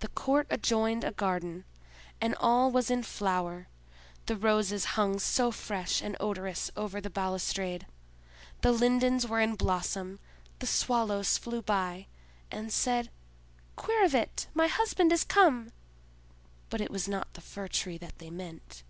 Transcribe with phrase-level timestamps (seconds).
[0.00, 1.66] The court adjoined a garden,
[2.22, 3.68] and all was in flower;
[4.24, 7.84] the roses hung so fresh and odorous over the balustrade,
[8.62, 10.20] the lindens were in blossom,
[10.60, 12.06] the Swallows flew by,
[12.50, 13.10] and said
[13.76, 14.46] "Quirre vit!
[14.54, 15.72] my husband is come!"
[16.70, 18.82] but it was not the Fir tree that they meant.